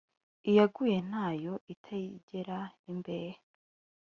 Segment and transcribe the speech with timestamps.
[0.49, 3.19] Iyaguye ntayo itayigera ihembe.